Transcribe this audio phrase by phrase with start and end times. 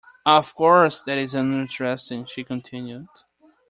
[0.25, 3.05] Of course, that is uninteresting, she continued.